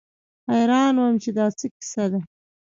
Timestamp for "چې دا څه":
1.23-1.65